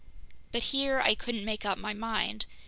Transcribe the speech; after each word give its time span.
but 0.51 0.63
here 0.73 0.99
I 0.99 1.13
couldn't 1.13 1.45
make 1.45 1.63
up 1.63 1.77
my 1.77 1.93
mind. 1.93 2.47